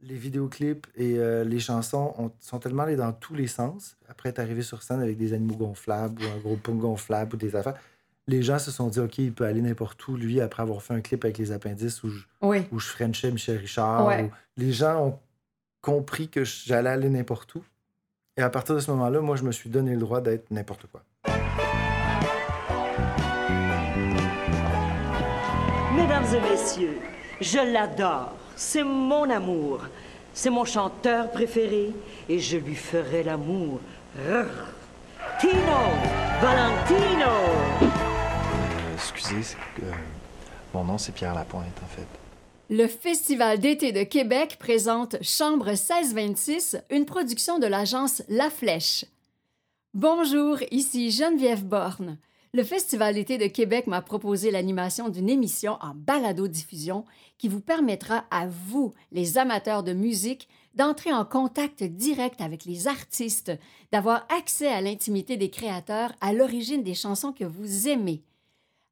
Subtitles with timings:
[0.00, 3.96] les vidéoclips et euh, les chansons sont tellement allés dans tous les sens.
[4.08, 7.38] Après être arrivé sur scène avec des animaux gonflables ou un gros pont gonflable ou
[7.38, 7.74] des affaires,
[8.28, 10.94] les gens se sont dit, OK, il peut aller n'importe où, lui, après avoir fait
[10.94, 12.66] un clip avec les appendices où je, Oui.
[12.72, 14.06] où je Frenchais Michel Richard.
[14.06, 14.24] Ouais.
[14.24, 15.18] où les gens ont
[15.80, 17.62] compris que j'allais aller n'importe où.
[18.36, 20.86] Et à partir de ce moment-là, moi, je me suis donné le droit d'être n'importe
[20.92, 21.02] quoi.
[25.94, 26.98] Mesdames et messieurs,
[27.40, 28.34] je l'adore.
[28.56, 29.80] C'est mon amour.
[30.32, 31.92] C'est mon chanteur préféré
[32.28, 33.80] et je lui ferai l'amour.
[34.18, 34.46] Rrr.
[35.40, 35.52] Tino
[36.40, 37.30] Valentino
[37.82, 39.92] Euh, excusez, c'est que, euh,
[40.72, 42.06] mon nom c'est Pierre Lapointe en fait.
[42.68, 49.04] Le Festival d'été de Québec présente Chambre 1626, une production de l'agence La Flèche.
[49.94, 52.18] Bonjour, ici Geneviève Borne.
[52.56, 57.04] Le Festival d'été de Québec m'a proposé l'animation d'une émission en balado-diffusion
[57.36, 62.88] qui vous permettra à vous, les amateurs de musique, d'entrer en contact direct avec les
[62.88, 63.52] artistes,
[63.92, 68.22] d'avoir accès à l'intimité des créateurs à l'origine des chansons que vous aimez.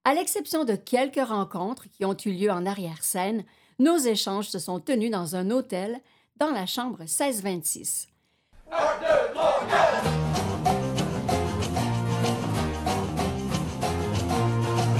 [0.04, 3.44] À l'exception de quelques rencontres qui ont eu lieu en arrière-scène,
[3.78, 6.02] nos échanges se sont tenus dans un hôtel
[6.36, 8.08] dans la chambre 1626.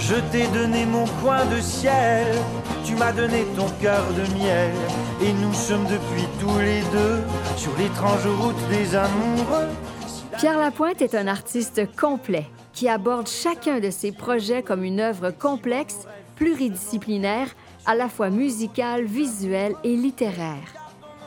[0.07, 2.27] Je t'ai donné mon coin de ciel,
[2.85, 4.71] tu m'as donné ton cœur de miel,
[5.23, 7.23] et nous sommes depuis tous les deux
[7.57, 9.69] sur l'étrange route des amoureux.
[10.37, 12.45] Pierre Lapointe est un artiste complet
[12.75, 17.49] qui aborde chacun de ses projets comme une œuvre complexe, pluridisciplinaire,
[17.87, 20.69] à la fois musicale, visuelle et littéraire.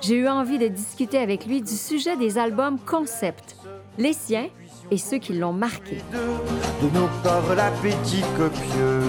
[0.02, 3.56] J'ai eu envie de discuter avec lui du sujet des albums concept,
[3.98, 4.50] les siens
[4.92, 5.98] et ceux qui l'ont marqué.
[6.12, 9.04] De nos corps l'appétit copieux.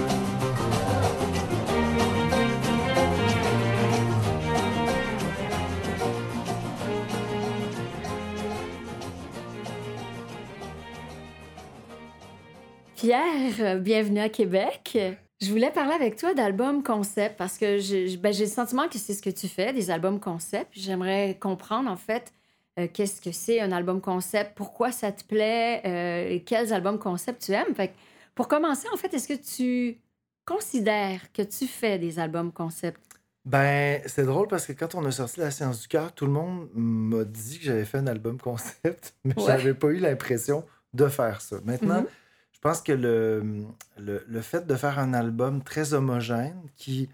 [12.96, 14.98] Pierre, bienvenue à Québec.
[15.40, 18.98] Je voulais parler avec toi d'albums concept parce que j'ai ben, j'ai le sentiment que
[18.98, 20.70] c'est ce que tu fais, des albums concept.
[20.72, 22.33] J'aimerais comprendre en fait
[22.78, 27.42] euh, qu'est-ce que c'est un album concept, pourquoi ça te plaît, euh, quels albums concept
[27.44, 27.74] tu aimes?
[27.74, 27.94] Fait que,
[28.34, 29.98] pour commencer, en fait, est-ce que tu
[30.44, 33.00] considères que tu fais des albums concept?
[33.44, 36.33] Ben, c'est drôle parce que quand on a sorti La Science du cœur, tout le
[36.33, 39.44] monde m'a dit que j'avais fait un album concept, mais Ouais.
[39.46, 41.56] j'avais pas eu l'impression de faire ça.
[41.64, 42.06] Maintenant, Mhm.
[42.52, 43.64] je pense que le,
[43.98, 47.08] le, le fait de faire un album très homogène qui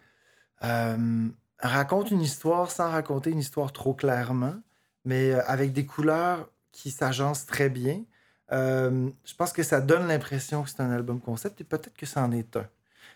[0.64, 4.54] euh, raconte une histoire sans raconter une histoire trop clairement,
[5.04, 8.02] mais euh, avec des couleurs qui s'agencent très bien,
[8.52, 12.06] euh, je pense que ça donne l'impression que c'est un album concept et peut-être que
[12.06, 12.66] ça en est un.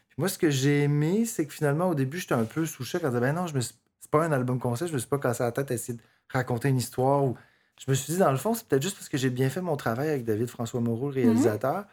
[0.09, 2.85] Puis moi, ce que j'ai aimé, c'est que finalement, au début, j'étais un peu sous
[2.85, 4.99] choc en disant, ben non, je me suis- c'est pas un album concept, je me
[4.99, 7.25] suis pas cassé la tête à essayer de raconter une histoire.
[7.25, 7.37] Ou...
[7.85, 9.61] Je me suis dit, dans le fond, c'est peut-être juste parce que j'ai bien fait
[9.61, 11.85] mon travail avec David François Moreau, le réalisateur.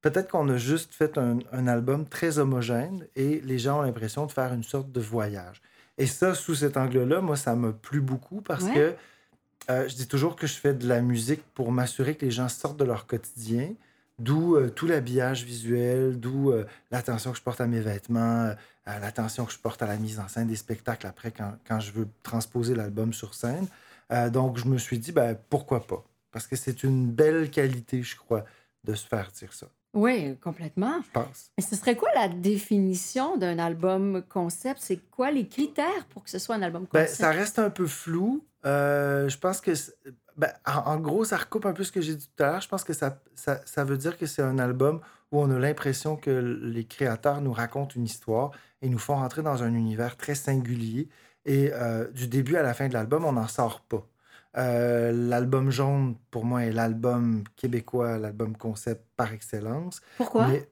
[0.00, 4.26] Peut-être qu'on a juste fait un, un album très homogène et les gens ont l'impression
[4.26, 5.60] de faire une sorte de voyage.
[5.98, 8.74] Et ça, sous cet angle-là, moi, ça m'a plu beaucoup parce Ouais.
[8.74, 8.94] que
[9.70, 12.48] euh, je dis toujours que je fais de la musique pour m'assurer que les gens
[12.48, 13.74] sortent de leur quotidien,
[14.18, 18.54] d'où euh, tout l'habillage visuel, d'où euh, l'attention que je porte à mes vêtements,
[18.86, 21.90] l'attention que je porte à la mise en scène des spectacles après quand, quand je
[21.90, 23.66] veux transposer l'album sur scène.
[24.32, 26.04] Donc, je me suis dit, ben, pourquoi pas?
[26.30, 28.44] Parce que c'est une belle qualité, je crois,
[28.84, 29.66] de se faire dire ça,
[29.96, 31.00] Oui, complètement.
[31.02, 31.50] je pense.
[31.58, 34.80] Et ce serait quoi la définition d'un album concept?
[34.82, 37.18] C'est quoi les critères pour que ce soit un album Ben, concept?
[37.18, 38.44] ça reste un peu flou.
[38.64, 39.72] Euh, je pense que,
[40.36, 42.60] ben, en, en gros, ça recoupe un peu ce que j'ai dit tout à l'heure.
[42.60, 45.00] Je pense que ça, ça, ça veut dire que c'est un album
[45.32, 48.50] où on a l'impression que les créateurs nous racontent une histoire
[48.82, 51.08] et nous font rentrer dans un univers très singulier.
[51.46, 54.04] Et euh, du début à la fin de l'album, on n'en sort pas.
[54.56, 60.00] Euh, l'album jaune, pour moi, est l'album québécois, l'album concept par excellence.
[60.16, 60.48] Pourquoi?
[60.48, 60.68] Mais-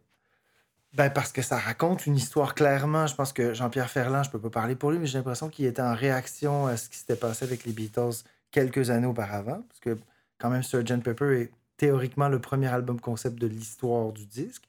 [0.94, 3.06] ben parce que ça raconte une histoire clairement.
[3.08, 5.64] Je pense que Jean-Pierre Ferland, je peux pas parler pour lui, mais j'ai l'impression qu'il
[5.66, 8.22] était en réaction à ce qui s'était passé avec les Beatles
[8.52, 9.60] quelques années auparavant.
[9.68, 9.98] Parce que
[10.38, 11.02] quand même, Sgt.
[11.02, 14.62] Pepper est théoriquement le premier album concept de l'histoire du disque,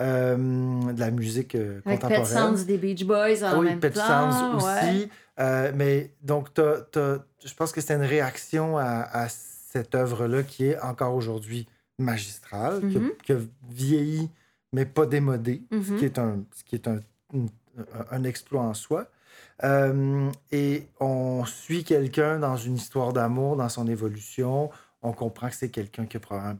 [0.00, 0.36] euh,
[0.92, 2.56] de la musique euh, Avec Pet contemporaine.
[2.56, 4.30] Sounds des Beach Boys en oui, même Pet temps.
[4.32, 5.08] Sounds aussi.
[5.38, 10.80] Euh, mais donc, je pense que c'est une réaction à, à cette œuvre-là qui est
[10.80, 11.66] encore aujourd'hui
[11.98, 13.10] magistrale, qui a- Mhm.
[13.24, 13.36] qui, a
[13.68, 14.30] vieilli,
[14.72, 15.98] mais pas démodé, ce Mhm.
[15.98, 17.00] qui est un, ce qui est un,
[17.32, 17.48] une-
[17.78, 19.06] un- un exploit en soi.
[19.62, 24.70] Euh, et on suit quelqu'un dans une histoire d'amour, dans son évolution.
[25.02, 26.58] On comprend que c'est quelqu'un qui a probablement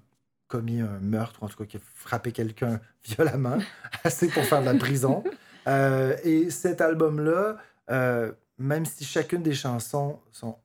[0.51, 3.59] commis un meurtre, ou en tout cas qui a frappé quelqu'un violemment,
[4.05, 5.25] assez pour faire de la prison.
[5.67, 7.57] Euh, et cet album-là
[7.91, 10.57] euh, même si chacune des chansons sont,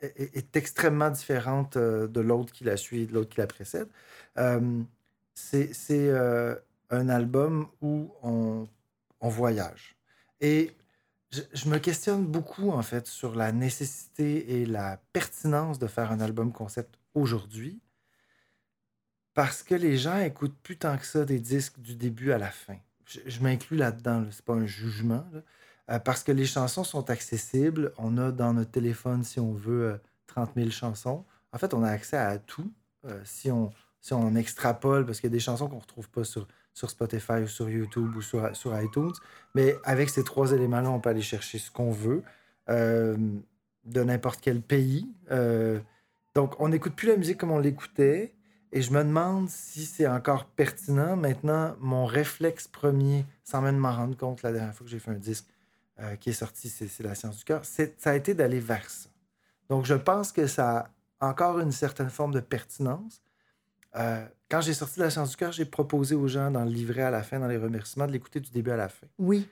[0.00, 3.46] est, est extrêmement différente euh, de l'autre qui la suit et de l'autre qui la
[3.46, 3.88] précède,
[5.34, 6.10] c'est
[6.90, 8.68] un album où on,
[9.20, 9.96] voyage.
[10.42, 10.70] Et
[11.30, 16.20] je me questionne beaucoup, en fait, sur la nécessité et la pertinence de faire un
[16.20, 17.80] album concept aujourd'hui,
[19.34, 22.50] parce que les gens écoutent plus tant que ça des disques du début à la
[22.50, 22.76] fin.
[23.06, 25.24] Je, m'inclus là-dedans, là, c'est pas un jugement.
[25.90, 27.92] Euh, parce que les chansons sont accessibles.
[27.98, 29.96] On a dans notre téléphone, si on veut, euh,
[30.28, 31.24] 30 000 chansons.
[31.52, 32.72] En fait, on a accès à tout.
[33.06, 33.70] euh, si, on,
[34.00, 36.88] si on extrapole, parce qu'il y a des chansons qu'on ne retrouve pas sur, sur
[36.88, 39.12] Spotify ou sur YouTube ou sur, sur iTunes.
[39.54, 42.22] Mais avec ces trois éléments-là, on peut aller chercher ce qu'on veut
[42.70, 43.16] euh,
[43.84, 45.12] de n'importe quel pays.
[46.34, 48.34] Donc, on n'écoute plus la musique comme on l'écoutait.
[48.76, 51.14] Et je me demande si c'est encore pertinent.
[51.14, 55.12] Maintenant, mon réflexe premier, sans même m'en rendre compte la dernière fois que j'ai fait
[55.12, 55.46] un disque
[56.00, 59.08] euh, qui est sorti, c'est La science du cœur, ça a été d'aller vers ça.
[59.68, 60.90] Donc, je pense que ça
[61.20, 63.22] a encore une certaine forme de pertinence.
[63.94, 67.02] Euh, quand j'ai sorti La science du cœur, j'ai proposé aux gens dans le livret
[67.02, 69.48] à la fin, dans les remerciements, de l'écouter du début à la fin Oui.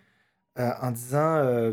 [0.58, 1.72] euh, en disant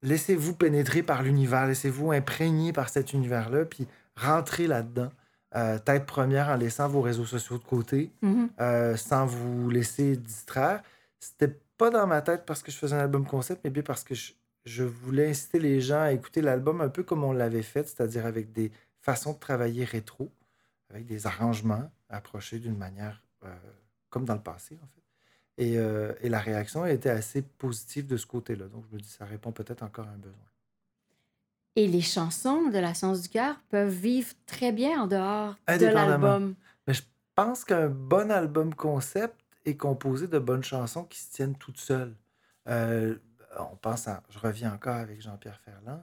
[0.00, 3.86] laissez-vous pénétrer par l'univers, laissez-vous imprégner par cet univers-là, puis
[4.16, 5.10] rentrez là-dedans,
[5.56, 8.50] euh, tête première en laissant vos réseaux sociaux de côté, Mhm.
[8.60, 10.82] euh, sans vous laisser distraire.
[11.20, 14.04] C'était pas dans ma tête parce que je faisais un album concept, mais bien parce
[14.04, 14.32] que je,
[14.64, 18.26] je voulais inciter les gens à écouter l'album un peu comme on l'avait fait, c'est-à-dire
[18.26, 20.30] avec des façons de travailler rétro,
[20.90, 23.54] avec des arrangements approchés d'une manière euh,
[24.10, 25.02] comme dans le passé, en fait.
[25.60, 28.66] Et, et la réaction a été assez positive de ce côté-là.
[28.68, 30.38] Donc, je me dis, ça répond peut-être encore à un besoin.
[31.76, 35.86] Et les chansons de la science du cœur peuvent vivre très bien en dehors de
[35.94, 36.54] l'album.
[36.86, 37.02] Mais je
[37.34, 42.14] pense qu'un bon album concept est composé de bonnes chansons qui se tiennent toutes seules.
[42.68, 43.14] Euh,
[43.60, 46.02] on pense à, je reviens encore avec Jean-Pierre Ferland,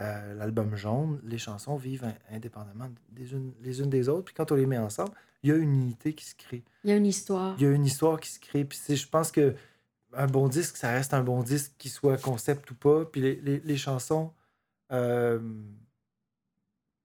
[0.00, 4.24] euh, l'album Jaune, les chansons vivent in- indépendamment des unes, les unes des autres.
[4.24, 5.12] Puis quand on les met ensemble,
[5.42, 6.64] il y a une unité qui se crée.
[6.84, 7.54] Il y a une histoire.
[7.58, 8.64] Il y a une histoire qui se crée.
[8.64, 9.54] Puis je pense que
[10.16, 13.04] un bon disque, ça reste un bon disque, qu'il soit concept ou pas.
[13.04, 14.32] Puis les, les- les chansons
[14.92, 15.38] euh,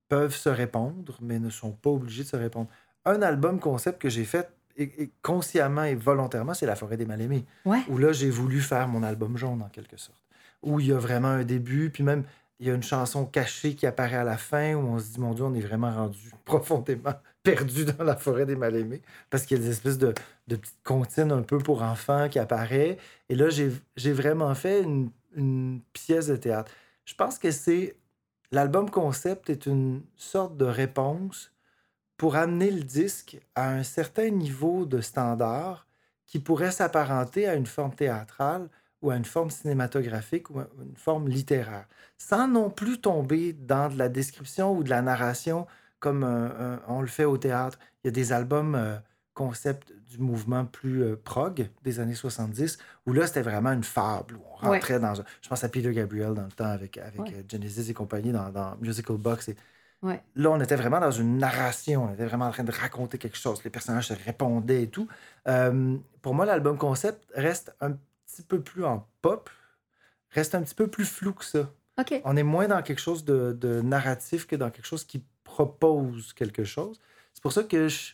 [0.07, 2.69] peuvent se répondre, mais ne sont pas obligées de se répondre.
[3.05, 7.05] Un album concept que j'ai fait et- et consciemment et volontairement, c'est La forêt des
[7.05, 7.45] mal-aimés.
[7.65, 7.81] Ouais.
[7.89, 10.17] Où là, j'ai voulu faire mon album jaune, en quelque sorte.
[10.63, 12.23] Où il y a vraiment un début, puis même,
[12.59, 15.19] il y a une chanson cachée qui apparaît à la fin, où on se dit,
[15.19, 19.01] mon Dieu, on est vraiment rendu profondément perdu dans la forêt des mal-aimés.
[19.29, 20.13] Parce qu'il y a des espèces de,
[20.47, 22.97] de petites comptines un peu pour enfants qui apparaît.
[23.29, 26.71] Et là, j'ai j'ai vraiment fait une, une pièce de théâtre.
[27.09, 27.95] Je pense que c'est...
[28.51, 31.51] L'album concept est une sorte de réponse
[32.17, 35.87] pour amener le disque à un certain niveau de standard
[36.27, 38.69] qui pourrait s'apparenter à une forme théâtrale
[39.01, 41.87] ou à une forme cinématographique ou à une forme littéraire,
[42.19, 45.65] sans non plus tomber dans de la description ou de la narration
[45.99, 47.79] comme euh, un- on le fait au théâtre.
[48.03, 48.97] Il y a des albums euh,
[49.43, 54.35] concept du mouvement plus euh, prog des années 70 où là c'était vraiment une fable
[54.35, 54.75] où on Ouais.
[54.77, 57.33] rentrait dans un- je pense à Peter Gabriel dans le temps avec, avec Ouais.
[57.35, 59.55] euh, Genesis et compagnie dans, dans Musical Box et
[60.01, 60.23] Ouais.
[60.35, 62.05] Là, on était vraiment dans une narration.
[62.05, 63.61] On était vraiment en train de raconter quelque chose.
[63.65, 65.09] Les personnages se répondaient et tout.
[65.49, 67.91] Euh, pour moi, l'album concept reste un
[68.25, 69.49] petit peu plus en pop,
[70.31, 71.69] reste un petit peu plus flou que ça.
[72.23, 76.31] On est moins dans quelque chose de, de narratif que dans quelque chose qui propose
[76.31, 77.01] quelque chose.
[77.33, 78.13] C'est pour ça que je-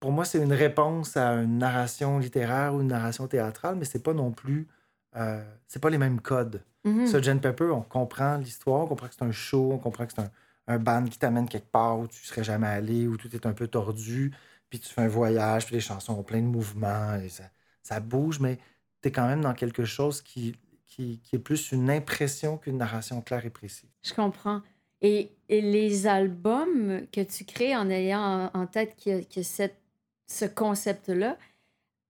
[0.00, 4.02] pour moi, c'est une réponse à une narration littéraire ou une narration théâtrale, mais c'est
[4.02, 4.68] pas non plus.
[5.16, 6.62] euh, c'est pas les mêmes codes.
[6.84, 7.06] Mhm.
[7.06, 7.40] Sgt.
[7.40, 10.30] Pepper, on comprend l'histoire, on comprend que c'est un show, on comprend que c'est un,
[10.68, 13.52] un band qui t'amène quelque part où tu serais jamais allé, où tout est un
[13.54, 14.34] peu tordu,
[14.70, 17.44] puis tu fais un voyage, puis les chansons ont plein de mouvements, et ça,
[17.82, 18.58] ça bouge, mais
[19.02, 20.54] tu es quand même dans quelque chose qui,
[20.86, 23.90] qui, qui est plus une impression qu'une narration claire et précise.
[24.04, 24.62] Je comprends.
[25.00, 29.77] Et, et les albums que tu crées en ayant en, en tête que, que cette,
[30.28, 31.36] ce concept-là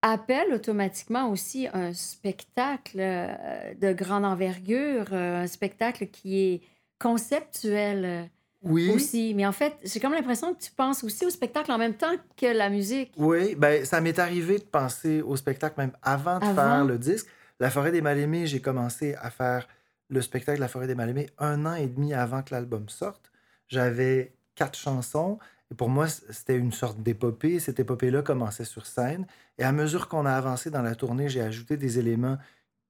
[0.02, 6.60] appellent automatiquement aussi un spectacle euh, de grande envergure, euh, un spectacle qui est
[7.00, 8.22] conceptuel euh,
[8.62, 8.90] Oui.
[8.90, 9.34] aussi.
[9.34, 12.14] Mais en fait, j'ai comme l'impression que tu penses aussi au spectacle en même temps
[12.36, 13.12] que la musique.
[13.16, 16.54] Oui, ben, ça m'est arrivé de penser au spectacle même avant de Avant?
[16.54, 17.26] faire le disque.
[17.60, 19.66] La forêt des mal-aimés, j'ai commencé à faire
[20.10, 23.32] le spectacle La forêt des mal-aimés un an et demi avant que l'album sorte.
[23.66, 25.38] J'avais quatre chansons
[25.70, 27.60] et pour moi, c'était une sorte d'épopée.
[27.60, 29.26] Cette épopée-là commençait sur scène.
[29.58, 32.38] Et à mesure qu'on a avancé dans la tournée, j'ai ajouté des éléments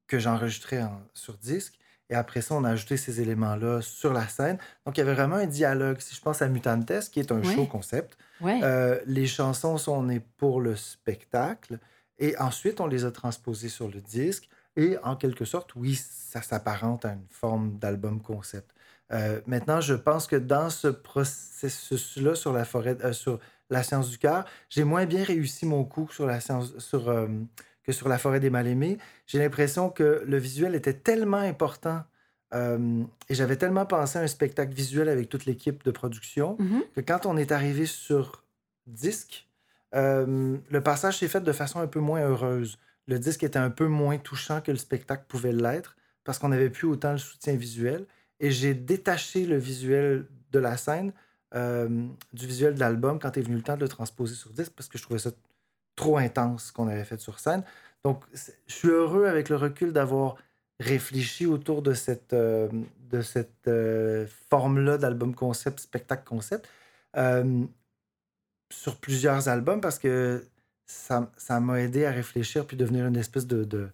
[0.06, 1.78] que j'enregistrais en- sur disque.
[2.10, 4.58] Et après ça, on a ajouté ces éléments-là sur la scène.
[4.86, 5.98] Donc, il y avait vraiment un dialogue.
[6.00, 7.54] Si je pense à Mutantes, qui est un Ouais.
[7.54, 8.60] show concept, Ouais.
[8.62, 11.78] euh, les chansons sont nées pour le spectacle
[12.18, 16.40] et ensuite on les a transposées sur le disque Et en quelque sorte, oui, ça
[16.40, 18.70] s'apparente à une forme d'album concept.
[19.12, 23.38] Euh, maintenant, je pense que dans ce processus-là sur la forêt, euh, sur
[23.70, 27.26] la science du cœur, j'ai moins bien réussi mon coup sur la science, sur, euh,
[27.82, 28.98] que sur la forêt des mal-aimés.
[29.26, 32.04] J'ai l'impression que le visuel était tellement important
[32.50, 36.82] et j'avais tellement pensé à un spectacle visuel avec toute l'équipe de production Mhm.
[36.96, 38.42] que quand on est arrivé sur
[38.86, 39.46] disque,
[39.92, 42.78] le passage s'est fait de façon un peu moins heureuse.
[43.06, 46.70] Le disque était un peu moins touchant que le spectacle pouvait l'être parce qu'on n'avait
[46.70, 48.06] plus autant le soutien visuel.
[48.40, 51.12] Et j'ai détaché le visuel de la scène
[51.54, 51.88] euh,
[52.32, 54.88] du visuel de l'album quand est venu le temps de le transposer sur disque parce
[54.88, 55.30] que je trouvais ça
[55.96, 57.64] trop intense ce qu'on avait fait sur scène.
[58.04, 60.36] Donc, je suis heureux avec le recul d'avoir
[60.78, 62.68] réfléchi autour de cette, euh,
[63.10, 66.68] de cette euh, forme-là d'album concept, spectacle concept,
[68.70, 70.44] sur plusieurs albums parce que
[70.86, 73.88] ça, ça m'a aidé à réfléchir puis devenir une espèce de, de...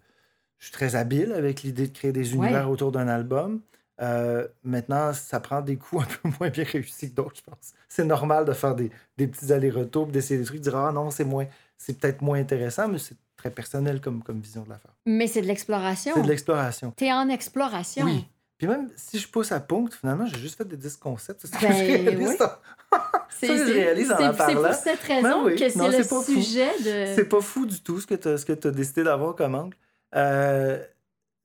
[0.59, 2.73] Je suis très habile avec l'idée de créer des univers Ouais.
[2.73, 3.61] autour d'un album.
[4.01, 7.73] Euh, maintenant, ça prend des coups un peu moins bien réussis que d'autres, je pense.
[7.89, 11.11] C'est normal de faire des, des petits allers-retours, d'essayer des trucs, de dire Ah non,
[11.11, 11.47] c'est moins,
[11.79, 14.93] c'est peut-être moins intéressant, mais c'est très personnel comme, comme vision de l'affaire.
[15.07, 16.13] Mais c'est de l'exploration.
[16.15, 16.91] C'est de l'exploration.
[16.97, 18.05] T'es en exploration.
[18.07, 18.27] Oui.
[18.59, 21.41] Puis même si je pousse à punct, finalement, j'ai juste fait des disques concepts.
[21.43, 22.29] C'est ce que Ben, je réalise.
[22.29, 22.37] oui.
[22.39, 22.61] ça.
[23.29, 25.57] C'est Ça, je c'est- réalise en c'est- pour cette raison oui.
[25.57, 26.23] que c'est le fou.
[26.23, 27.15] sujet de.
[27.17, 28.29] C'est pas fou du tout ce que tu
[28.69, 29.77] as, décidé d'avoir comme angle.
[30.15, 30.79] Euh,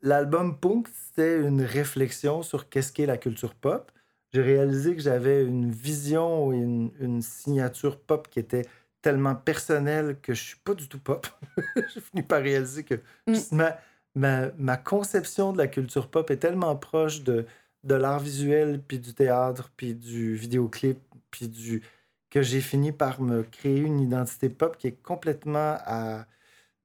[0.01, 3.91] L'album Punk, c'était une réflexion sur qu'est-ce qu'est la culture pop.
[4.33, 8.65] J'ai réalisé que j'avais une vision et une, une signature pop qui était
[9.01, 11.27] tellement personnelle que je suis pas du tout pop.
[11.93, 12.95] J'ai fini par réaliser que
[13.27, 13.43] Mm.
[13.43, 13.77] juste ma,
[14.15, 17.45] ma, ma conception de la culture pop est tellement proche de,
[17.83, 20.99] de l'art visuel, puis du théâtre, puis du vidéoclip,
[21.31, 21.83] puis du
[22.29, 26.25] que j'ai fini par me créer une identité pop qui est complètement à.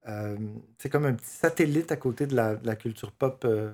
[0.07, 0.37] Euh,
[0.77, 3.71] c'est comme un petit satellite à côté de la, de la culture pop euh,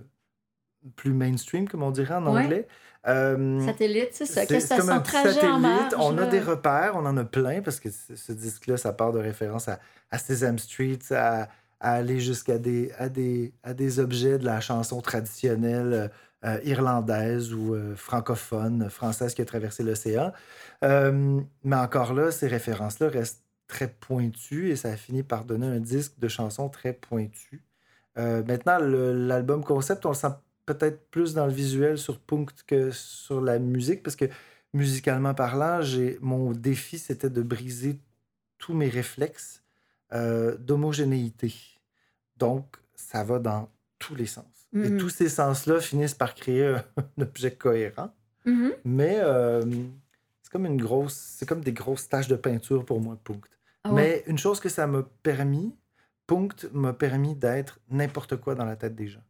[0.95, 2.43] plus mainstream, comme on dirait en Ouais.
[2.43, 2.67] anglais.
[3.07, 4.41] Euh, Satellite, c'est ça.
[4.41, 5.93] c'est Qu'est-ce que ça petit trajet en marge?
[5.97, 9.19] On a des repères, on en a plein, parce que ce disque-là, ça part de
[9.19, 9.79] référence à,
[10.11, 14.61] à Sesame Street, à, à aller jusqu'à des, à des, à des objets de la
[14.61, 16.11] chanson traditionnelle
[16.63, 20.31] irlandaise ou francophone, française qui a traversé l'océan.
[20.83, 25.79] Mais encore là, ces références-là restent très pointues et ça a fini par donner un
[25.79, 27.63] disque de chansons très pointu.
[28.17, 30.33] Euh, maintenant, l'album concept, on le sent
[30.65, 34.25] peut-être plus dans le visuel sur Punk que sur la musique, parce que
[34.73, 37.97] musicalement parlant, j'ai mon défi, c'était de briser
[38.57, 39.63] tous mes réflexes
[40.11, 41.53] euh, d'homogénéité.
[42.35, 44.45] Donc, ça va dans tous les sens.
[44.73, 44.97] Et Mhm.
[44.97, 46.83] tous ces sens-là finissent par créer un,
[47.21, 48.13] objet cohérent.
[48.45, 48.73] Mhm.
[48.83, 49.61] Mais euh,
[50.41, 53.49] c'est comme une grosse, c'est comme des grosses taches de peinture pour moi, Punkt.
[53.83, 53.91] Ah.
[53.91, 55.75] Mais une chose que ça m'a permis,
[56.27, 59.23] Punkt m'a permis d'être n'importe quoi dans la tête des gens.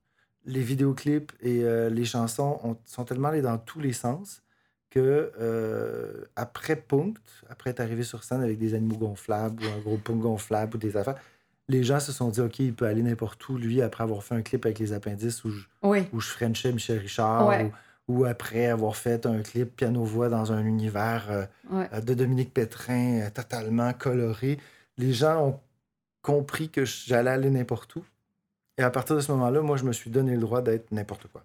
[0.45, 4.41] Les vidéoclips et euh, les chansons ont- sont tellement allés dans tous les sens
[4.89, 9.79] que euh, après Punkt, après être arrivé sur scène avec des animaux gonflables ou un
[9.79, 11.15] gros punk gonflable ou des affaires,
[11.69, 14.35] les gens se sont dit, OK, il peut aller n'importe où, lui, après avoir fait
[14.35, 16.03] un clip avec les appendices où je, Oui.
[16.11, 17.65] où je Frenchais Michel Richard, Ouais.
[17.65, 17.71] ou,
[18.11, 21.87] ou après avoir fait un clip piano-voix dans un univers euh, Ouais.
[21.93, 24.57] euh, de Dominique Pétrin euh, totalement coloré.
[24.97, 25.59] Les gens ont
[26.21, 28.03] compris que j'allais aller n'importe où.
[28.77, 31.27] Et à partir de ce moment-là, moi, je me suis donné le droit d'être n'importe
[31.27, 31.43] quoi.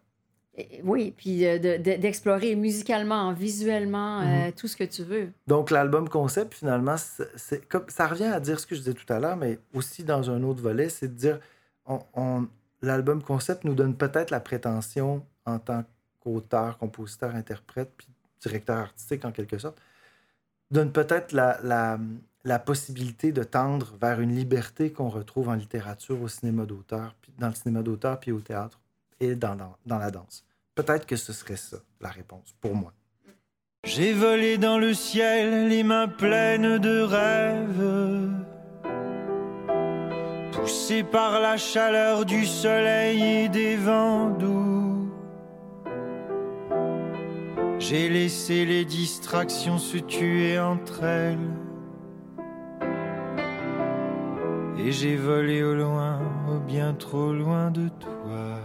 [0.84, 4.26] Oui, puis de- de- d'explorer musicalement, visuellement, Mhm.
[4.28, 5.28] euh, tout ce que tu veux.
[5.46, 8.94] Donc, l'album concept, finalement, c'est c'est comme ça revient à dire ce que je disais
[8.94, 11.40] tout à l'heure, mais aussi dans un autre volet, c'est de dire
[11.84, 12.46] on, on-
[12.80, 15.84] l'album concept nous donne peut-être la prétention en tant
[16.26, 18.08] qu'auteur, compositeur, interprète, puis
[18.40, 19.80] directeur artistique en quelque sorte,
[20.72, 21.98] donne peut-être la, la,
[22.44, 27.32] la possibilité de tendre vers une liberté qu'on retrouve en littérature, au cinéma d'auteur, puis
[27.38, 28.80] dans le cinéma d'auteur, puis au théâtre
[29.20, 30.44] et dans, dans, dans la danse.
[30.74, 32.92] Peut-être que ce serait ça, la réponse, pour moi.
[33.84, 38.32] J'ai volé dans le ciel les mains pleines de rêves.
[40.52, 44.85] Poussé par la chaleur du soleil et des vents doux.
[47.88, 51.38] J'ai laissé les distractions se tuer entre elles.
[54.78, 58.58] Et j'ai volé au loin, au bien trop loin de toi.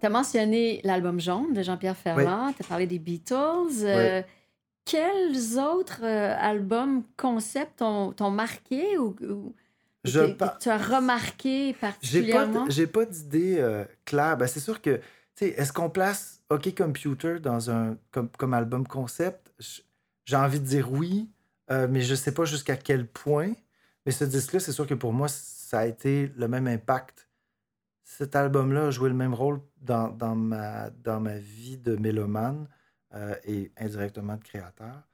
[0.00, 3.82] Tu as mentionné l'album jaune de Jean-Pierre Ferland, tu as parlé des Beatles.
[3.84, 4.22] euh,
[4.84, 9.54] Quels autres euh, albums, concepts t'ont marqué ou, ou
[10.04, 12.64] Je que- par- que tu as remarqué pas, particulièrement?
[12.68, 14.36] j'ai pas d'idée euh, claire.
[14.36, 15.00] Ben, c'est sûr que,
[15.46, 19.52] est-ce qu'on place OK Computer dans un, comme, album concept?
[20.24, 21.30] J'ai envie de dire oui,
[21.70, 23.52] euh, mais je sais pas jusqu'à quel point.
[24.06, 27.28] Mais ce disque-là, c'est sûr que pour moi, ça a été le même impact
[28.10, 32.66] cet album-là a joué le même rôle dans, dans ma, dans ma vie de mélomane
[33.14, 35.08] euh, et indirectement de créateur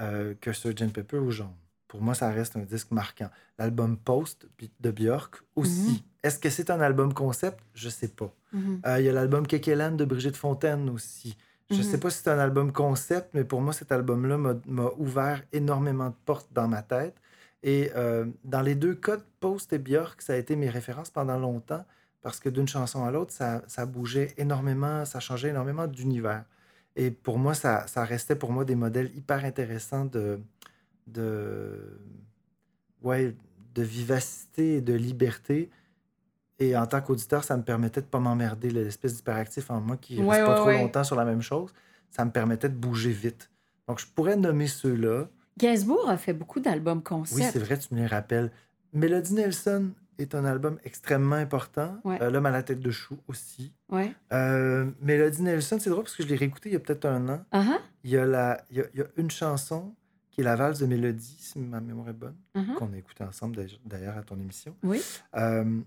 [0.00, 0.92] euh, que Sgt.
[0.92, 1.56] Pepper ou Jaune.
[1.88, 3.28] Pour moi, ça reste un disque marquant.
[3.58, 4.48] L'album Post
[4.78, 5.90] de Björk aussi.
[5.90, 6.07] Mhm.
[6.22, 7.60] Est-ce que c'est un album concept?
[7.74, 8.32] Je sais pas.
[8.52, 8.80] Mhm.
[8.86, 11.36] Euh, Il y a l'album Kekelan de Brigitte Fontaine aussi.
[11.70, 11.82] Je Mhm.
[11.82, 16.08] sais pas si c'est un album concept, mais pour moi, cet album-là m'a- ouvert énormément
[16.08, 17.14] de portes dans ma tête.
[17.62, 21.38] Et euh, dans les deux cas, Post et Björk, ça a été mes références pendant
[21.38, 21.84] longtemps
[22.22, 26.44] parce que d'une chanson à l'autre, ça, ça bougeait énormément, ça changeait énormément d'univers.
[26.96, 30.40] Et pour moi, ça, ça restait pour moi des modèles hyper intéressants de,
[31.06, 32.00] de,
[33.02, 33.34] ouais,
[33.74, 35.70] de vivacité et de liberté.
[36.60, 40.16] Et en tant qu'auditeur, ça me permettait de pas m'emmerder, l'espèce d'hyperactif en moi qui
[40.16, 40.78] reste Ouais, pas ouais, trop ouais.
[40.82, 41.72] longtemps sur la même chose.
[42.10, 43.50] Ça me permettait de bouger vite.
[43.86, 45.28] Donc, je pourrais nommer ceux-là.
[45.58, 47.50] Gainsbourg a fait beaucoup d'albums Oui, concept.
[47.52, 48.50] c'est vrai, tu me les rappelles.
[48.92, 51.98] Melody Nelson est un album extrêmement important.
[52.06, 53.72] Euh, L'homme à la tête de chou aussi.
[54.32, 57.28] Euh, Melody Nelson, c'est drôle parce que je l'ai réécouté il y a peut-être un
[57.28, 57.44] an.
[57.52, 59.94] Ah ah, Il y, a la, il, y a, il y a une chanson
[60.30, 63.22] qui est la valse de Mélodie, si ma mémoire est bonne, ah qu'on a écouté
[63.24, 64.74] ensemble d'ailleurs- d'ailleurs à ton émission.
[64.82, 65.00] Oui.
[65.36, 65.80] Euh,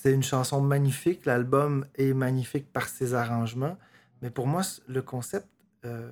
[0.00, 1.26] c'est une chanson magnifique.
[1.26, 3.76] L'album est magnifique par ses arrangements.
[4.22, 5.46] Mais pour moi, le concept,
[5.84, 6.10] euh,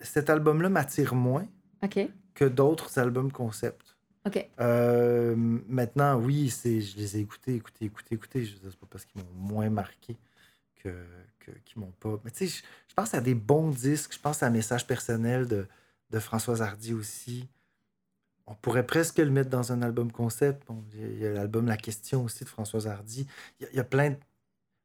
[0.00, 1.48] cet album-là m'attire moins
[2.34, 3.96] que d'autres albums concept.
[4.60, 8.44] Euh, maintenant, oui, c'est, je les ai écoutés, écoutés, écoutés, écoutés.
[8.44, 10.16] Je dire, c'est pas parce qu'ils m'ont moins marqué
[10.76, 10.94] que,
[11.40, 12.20] que, qu'ils m'ont pas.
[12.24, 14.14] Mais tu sais, je, je pense à des bons disques.
[14.14, 15.66] Je pense à Message personnel de,
[16.10, 17.48] de Françoise Hardy aussi.
[18.50, 20.66] On pourrait presque le mettre dans un album concept.
[20.66, 23.26] Bon, il y a- l'album La Question aussi de Françoise Hardy.
[23.60, 24.16] Il y a, il y a plein de...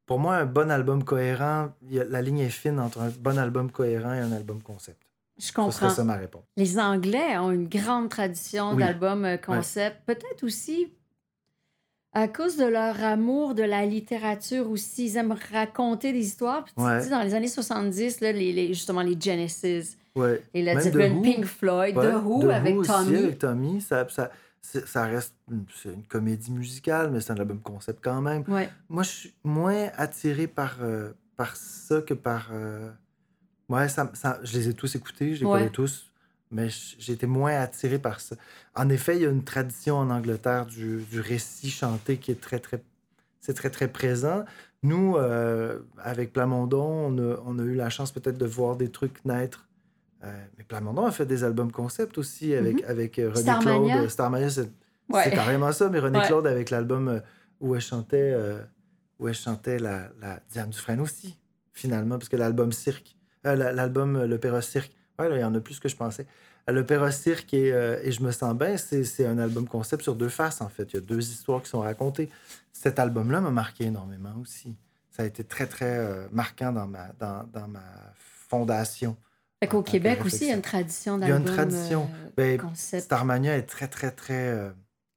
[0.06, 3.10] Pour moi, un bon album cohérent, il y a- la ligne est fine entre un
[3.10, 5.02] bon album cohérent et un album concept.
[5.38, 5.72] Je comprends.
[5.72, 6.44] serait ça ma réponse.
[6.56, 8.84] Les Anglais ont une grande tradition Oui.
[8.84, 9.98] d'albums euh, concept.
[10.06, 10.94] Peut-être aussi
[12.14, 15.08] à cause de leur amour de la littérature aussi.
[15.08, 16.64] Ils aiment raconter des histoires.
[16.64, 17.00] Puis tu Ouais.
[17.00, 20.44] te dis, dans les années 70, là, les, les- justement les Genesis, Ouais.
[20.54, 21.22] et Led Zeppelin.
[21.22, 23.16] Pink Floyd, Ouais, The Who The avec aussi, Tommy.
[23.18, 25.66] avec Tommy, ça, ça, ça reste une,
[26.08, 28.44] comédie musicale, mais c'est un album concept quand même.
[28.48, 28.70] Ouais.
[28.90, 32.50] Moi, je suis moins attiré par, euh, par ça que par.
[32.52, 32.90] euh,
[33.68, 36.12] Ouais, ça, ça- je les ai tous écoutés, je les connais tous,
[36.52, 38.36] mais j- j'ai été moins attiré par ça.
[38.76, 42.40] En effet, il y a une tradition en Angleterre du, du récit chanté qui est
[42.40, 42.84] très, très.
[43.42, 44.46] C'est très, très présent.
[44.84, 48.90] Nous, euh, avec Plamondon, on a, on a eu la chance peut-être de voir des
[48.92, 49.68] trucs naître.
[50.26, 53.96] Euh, mais Plamondon a fait des albums concept aussi avec, avec euh, René Starmania.
[53.98, 54.10] Claude.
[54.10, 54.72] Starmania, c'est
[55.10, 55.30] Ouais.
[55.30, 56.26] carrément ça, mais René Ouais.
[56.28, 57.20] Claude avec l'album euh,
[57.60, 58.60] où elle chantait, euh,
[59.20, 61.38] où elle chantait la, la Diane Dufresne aussi,
[61.74, 65.44] finalement, parce que l'album Cirque, euh, la- l'album euh, L'Opéra Cirque, ouais, là, il y
[65.44, 66.26] en a plus que je pensais.
[66.68, 70.16] Euh, L'Opéra Cirque et, euh, et Je me sens bien, c'est un album concept sur
[70.16, 70.92] deux faces, en fait.
[70.94, 72.30] Il y a deux histoires qui sont racontées.
[72.74, 74.76] Cet album-là m'a marqué énormément aussi.
[75.12, 77.84] Ça a été très, très euh, marquant dans ma, dans, dans ma
[78.50, 79.16] fondation.
[79.66, 82.08] Fait qu'au Québec aussi, il y a une tradition Il y a une tradition.
[82.14, 83.04] euh, Ben, concept.
[83.06, 84.50] Starmania est très, très, très.
[84.50, 84.72] euh,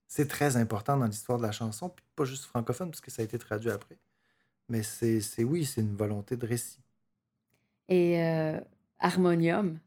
[0.06, 3.22] c'est très important dans l'histoire de la chanson, puis pas juste francophone, parce que ça
[3.22, 3.98] a été traduit après.
[4.68, 6.78] Mais c'est, oui, c'est une volonté de récit.
[7.88, 8.58] Et euh,
[8.98, 9.78] Harmonium.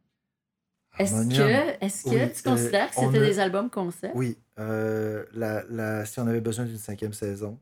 [1.00, 4.16] Est-ce que, est-ce que Oui, tu considères que euh, c'était a- des albums concept?
[4.16, 7.60] Oui, la, la- si on avait besoin d'une cinquième saison,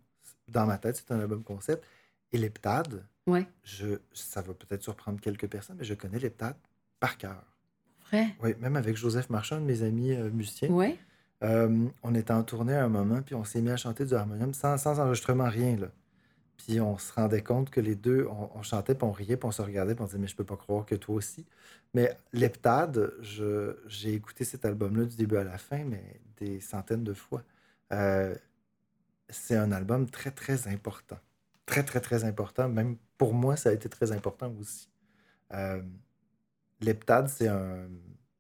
[0.47, 1.85] dans ma tête, c'est un album concept.
[2.31, 3.47] Et l'Heptade, Ouais.
[3.63, 6.57] je, ça va peut-être surprendre quelques personnes, mais je connais l'Heptade
[6.99, 7.43] par cœur.
[8.12, 8.35] Vrai?
[8.41, 10.69] Oui, même avec Joseph Marchand, de mes amis euh, musiciens.
[10.69, 10.97] Ouais.
[11.43, 14.13] Euh, on était en tournée à un moment, puis on s'est mis à chanter du
[14.13, 15.77] harmonium sans, sans enregistrement, rien.
[15.77, 15.88] Là.
[16.57, 19.47] Puis on se rendait compte que les deux, on, on chantait, puis on riait, puis
[19.47, 21.45] on se regardait, puis on disait, mais je peux pas croire que toi aussi.
[21.93, 27.03] Mais l'Heptade, je- j'ai écouté cet album-là du début à la fin, mais des centaines
[27.03, 27.43] de fois.
[27.93, 28.35] Euh,
[29.29, 31.17] c'est un album très, très important.
[31.65, 32.67] Très, très, très important.
[32.67, 34.89] Même pour moi, ça a été très important aussi.
[35.53, 35.81] Euh,
[36.82, 37.88] L'Heptade, c'est un.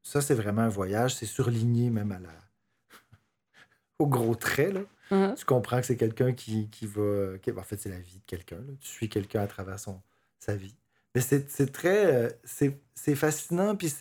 [0.01, 1.15] Ça, c'est vraiment un voyage.
[1.15, 2.29] C'est surligné même à la.
[3.99, 4.81] au gros trait, là.
[5.11, 5.35] Uh-huh.
[5.35, 7.37] Tu comprends que c'est quelqu'un qui, qui va.
[7.41, 8.59] qui- en fait, c'est la vie de quelqu'un.
[8.79, 10.01] Tu suis quelqu'un à travers son,
[10.39, 10.75] sa vie.
[11.15, 12.05] Mais c'est très.
[12.13, 13.75] euh, c'est fascinant.
[13.75, 13.93] Puis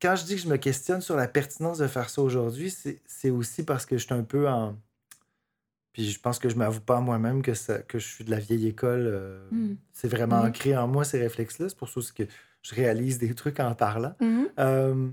[0.00, 2.74] quand je dis que je me questionne sur la pertinence de faire ça aujourd'hui,
[3.06, 4.78] c'est aussi parce que je suis un peu en.
[5.92, 8.30] Puis je pense que je m'avoue pas à moi-même que, ça- que je suis de
[8.30, 9.04] la vieille école.
[9.06, 9.74] euh, Mm.
[9.92, 10.48] C'est vraiment Mhm.
[10.48, 11.68] ancré en moi, ces réflexes-là.
[11.68, 12.22] C'est pour ça que
[12.62, 14.14] je réalise des trucs en parlant.
[14.20, 14.48] Mhm.
[14.58, 15.08] Euh,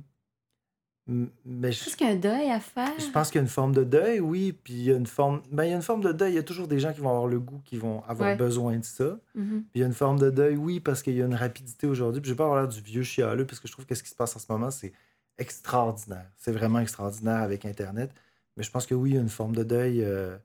[1.08, 2.92] mais je, Est-ce qu'il y a un deuil à faire?
[2.98, 4.54] je pense qu'il y a une forme de deuil, oui.
[4.54, 5.44] Puis il y a une forme.
[5.52, 6.32] Ben, il y a une forme de deuil.
[6.32, 8.36] Il y a toujours des gens qui vont avoir le goût, qui vont avoir Ouais.
[8.36, 9.20] besoin de ça.
[9.36, 9.62] Mhm.
[9.70, 11.86] Puis il y a une forme de deuil, oui, parce qu'il y a une rapidité
[11.86, 12.22] aujourd'hui.
[12.22, 14.02] Puis je vais pas avoir l'air du vieux chialeux, parce que je trouve que ce
[14.02, 14.94] qui se passe en ce moment, c'est
[15.38, 16.26] extraordinaire.
[16.38, 18.12] C'est vraiment extraordinaire avec Internet.
[18.58, 20.36] Mais je pense que oui, il y a une forme de deuil euh,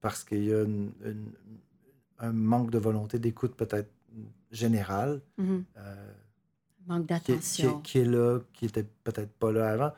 [0.00, 1.32] parce qu'il y a une- une-
[2.20, 3.90] un manque de volonté d'écoute peut-être
[4.50, 5.64] générale Mhm.
[5.76, 6.12] euh,
[6.86, 7.80] Manque qui, est, qui d'attention.
[7.80, 9.92] qui est là, qui était peut-être pas là avant.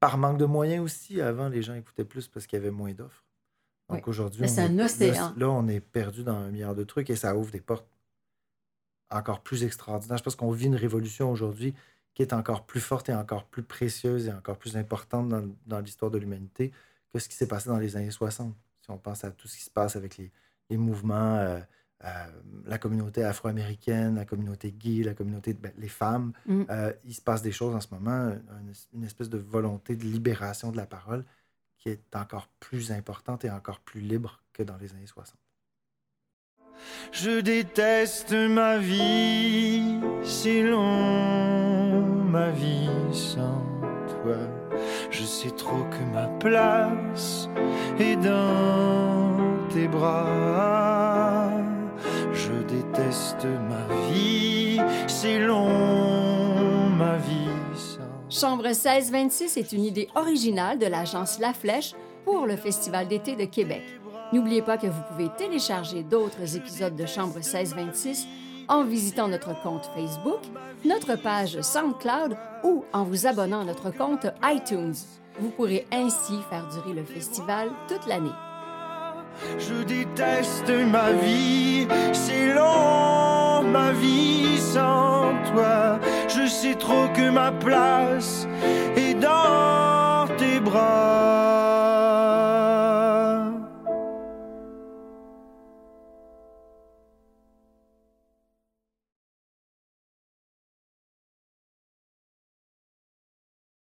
[0.00, 2.92] Par manque de moyens aussi, avant, les gens écoutaient plus parce qu'il y avait moins
[2.92, 3.24] d'offres.
[3.88, 4.10] Donc Oui.
[4.10, 5.34] aujourd'hui, c'est est- un là, océan.
[5.36, 7.86] là, on est perdu dans un milliard de trucs et ça ouvre des portes
[9.10, 10.16] encore plus extraordinaires.
[10.18, 11.74] Je pense qu'on vit une révolution aujourd'hui
[12.14, 15.80] qui est encore plus forte et encore plus précieuse et encore plus importante dans, dans
[15.80, 16.72] l'histoire de l'humanité
[17.12, 18.54] que ce qui s'est passé dans les années 60.
[18.80, 20.30] Si on pense à tout ce qui se passe avec les,
[20.70, 21.60] les mouvements, euh,
[22.72, 26.62] la communauté afro-américaine, la communauté gay, la communauté, ben, les femmes, Mm.
[26.70, 28.10] euh, il se passe des choses en ce moment,
[28.56, 31.22] un- une espèce de volonté de libération de la parole
[31.78, 35.36] qui est encore plus importante et encore plus libre que dans les années 60.
[37.12, 43.62] Je déteste ma vie, c'est long, ma vie sans
[44.14, 44.38] toi.
[45.10, 47.48] Je sais trop que ma place
[47.98, 49.36] est dans
[49.68, 50.91] tes bras.
[52.92, 57.48] Ma vie, c'est long, ma vie
[58.28, 61.94] Chambre 1626 est une idée originale de l'agence La Flèche
[62.26, 63.82] pour le Festival d'été de Québec.
[64.34, 68.26] N'oubliez pas que vous pouvez télécharger d'autres épisodes de Chambre 1626
[68.68, 70.40] en visitant notre compte Facebook,
[70.84, 74.94] notre page SoundCloud ou en vous abonnant à notre compte iTunes.
[75.38, 78.28] Vous pourrez ainsi faire durer le festival toute l'année.
[79.58, 85.98] Je déteste ma vie, c'est long ma vie sans toi.
[86.28, 88.46] Je sais trop que ma place
[88.96, 91.51] est dans tes bras.